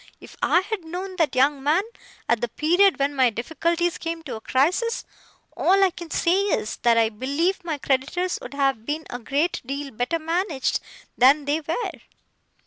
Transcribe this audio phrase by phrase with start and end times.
[0.19, 1.83] If I had known that young man,
[2.27, 5.05] at the period when my difficulties came to a crisis,
[5.55, 9.61] all I can say is, that I believe my creditors would have been a great
[9.63, 10.79] deal better managed
[11.19, 11.91] than they were.